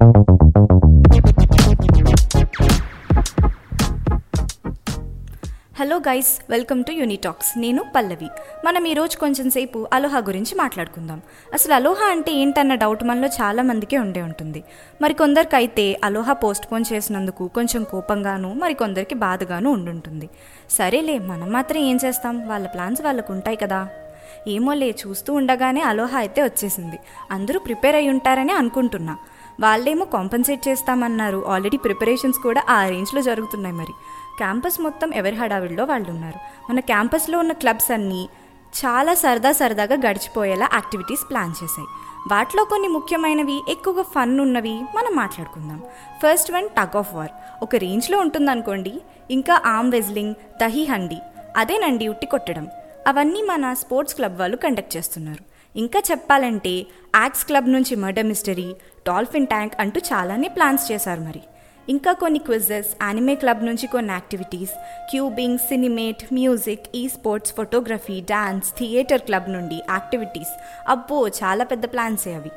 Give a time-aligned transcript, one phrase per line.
[0.00, 0.24] Hello
[5.98, 8.28] guys welcome to Unitalks నేను పల్లవి.
[8.64, 11.22] మనం ఈరోజు కొంచెం సేపు అలోహా గురించి మాట్లాడుకుందాం.
[11.54, 14.64] అసలు అలోహా అంటే ఏంటన్న డౌట్ మనలో చాలా మందికే ఉండే ఉంటుంది.
[15.02, 20.30] మరి కొందరికైతే అలోహా పోస్ట్ పోన్ చేసినందుకు కొంచెం కోపంగాను మరి కొందరికి బాధగాను ఉండుంటుంది.
[20.70, 22.48] సరేలే మనం మాత్రం ఏం చేస్తాం?
[22.48, 23.88] వాళ్ళ ప్లాన్స్ వాళ్ళకు ఉంటాయి కదా.
[24.48, 26.98] ఏమోలే చూస్తూ ఉండగానే అలోహా అయితే వచ్చేసింది.
[27.30, 29.16] అందరూ ప్రిపేర్ అయి ఉంటారని అనుకుంటున్నా.
[29.60, 31.44] వాళ్ళేమో కాంపన్సేట్ చేస్తామన్నారు.
[31.46, 33.92] ఆల్రెడీ ప్రిపరేషన్స్ కూడా ఆ రేంజ్లో జరుగుతున్నాయి మరి.
[34.36, 36.38] క్యాంపస్ మొత్తం ఎవరి హడావిడిలో వాళ్ళు ఉన్నారు
[36.70, 38.28] మన క్యాంపస్లో ఉన్న క్లబ్స్ అన్నీ
[38.76, 41.86] చాలా సరదా సరదాగా గడిచిపోయేలా యాక్టివిటీస్ ప్లాన్ చేశాయి.
[42.32, 45.82] వాటిలో కొన్ని ముఖ్యమైనవి ఎక్కువగా ఫన్ ఉన్నవి మనం మాట్లాడుకుందాం.
[46.18, 47.30] First one tug of war
[47.62, 49.00] ఒక రేంజ్లో ఉంటుందనుకోండి.
[49.30, 51.18] ఇంకా ఆమ్ వెజ్లింగ్ దహీ హండి
[51.56, 52.68] అదేనండి ఉట్టి కొట్టడం.
[53.06, 55.55] అవన్నీ మన స్పోర్ట్స్ క్లబ్ వాళ్ళు కండక్ట్ చేస్తున్నారు.
[55.76, 58.74] ఇంకా చెప్పాలంటే యాక్స్ క్లబ్ నుంచి మర్డర్ మిస్టరీ
[59.06, 61.42] డాల్ఫిన్ ట్యాంక్ అంటూ చాలానే ప్లాన్స్ చేశారు మరి.
[61.88, 64.70] ఇంకా కొన్ని క్విజెస్ యానిమే క్లబ్ నుంచి కొన్ని activities
[65.10, 70.54] cubing cinemate music esports photography dance theatre club నుండి యాక్టివిటీస్.
[70.88, 72.50] అబ్బో చాలా పెద్ద ప్లాన్సే అవి.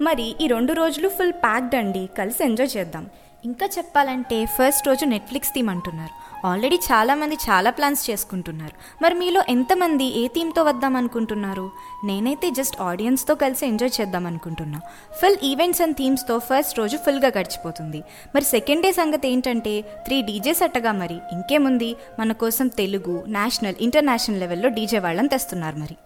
[0.00, 2.08] మరి ఈ రెండు రోజులు ఫుల్ ప్యాక్డ్ అండి.
[2.18, 3.06] కలిసి ఎంజాయ్ చేద్దాం.
[3.46, 6.46] ఇంకా చెప్పాలంటే ఫస్ట్ రోజు నెట్ఫ్లిక్స్ థీమ్ అంటున్నారు.
[6.46, 8.72] ఆల్రెడీ చాలామంది చాలా ప్లాన్స్ చేసుకుంటున్నారు.
[9.02, 11.70] మరి మీలో ఎంతమంది ఏ థీమ్తో వద్దాం అనుకుంటున్నారు?
[12.04, 14.80] నేనైతే జస్ట్ ఆడియన్స్తో కలిసి ఎంజాయ్ చేద్దాం అనుకుంటున్నా.
[15.22, 18.02] ఫుల్ ఈవెంట్స్ అండ్ థీమ్స్తో ఫస్ట్ రోజు ఫుల్గా గడిచిపోతుంది.
[18.34, 21.18] మరి సెకండ్ డే సంగతి ఏంటంటే త్రీ డీజేస్ అట్టగా మరి.
[21.32, 21.96] ఇంకేముంది?
[22.18, 25.96] మన కోసం తెలుగు నేషనల్ ఇంటర్నేషనల్ లెవెల్లో డీజే వాళ్ళని తెస్తున్నారు మరి.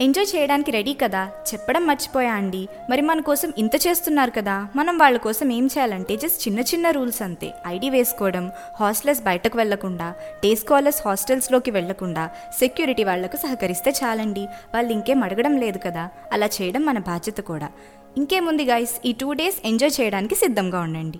[0.00, 1.28] ఎంజాయ్ చేయడానికి రెడీ కదా?
[1.52, 2.68] చెప్పడం మర్చిపోయా అండి.
[2.90, 4.68] మరి మన కోసం ఇంత చేస్తున్నారు కదా?
[4.76, 7.54] మనం వాళ్ళ కోసం ఏం చేయాలంటే జస్ట్ చిన్న చిన్న రూల్స్ అంతే.
[7.66, 14.40] ఐడి వేసుకోవడం హాస్టల్స్ బయటకు వెళ్ళకుండా డే స్కాలర్స్ హాస్టల్స్లోకి వెళ్ళకుండా సెక్యూరిటీ వాళ్ళకు సహకరిస్తే చాలండి.
[14.74, 16.08] వాళ్ళు ఇంకేం అడగడం లేదు కదా?
[16.32, 17.68] అలా చేయడం మన బాధ్యత కూడా.
[18.16, 21.18] ఇంకేముంది గైస్ ఈ టూ డేస్ ఎంజాయ్ చేయడానికి సిద్ధంగా ఉండండి.